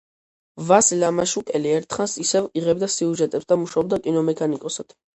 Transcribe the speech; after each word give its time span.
ვასილ 0.71 1.05
ამაშუკელი 1.09 1.71
ერთხანს 1.81 2.17
ისევ 2.25 2.49
იღებდა 2.63 2.93
სიუჟეტებს 2.97 3.55
და 3.55 3.63
მუშაობდა 3.67 4.05
კინომექანიკოსად. 4.09 5.03